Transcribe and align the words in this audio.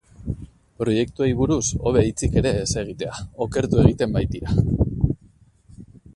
Proiektuei 0.83 1.27
buruz, 1.41 1.59
hobe 1.89 2.03
hitzik 2.07 2.39
ere 2.43 2.55
ez 2.63 2.67
egitea, 2.85 3.13
okertu 3.47 3.83
egiten 3.85 4.19
baitira. 4.19 4.59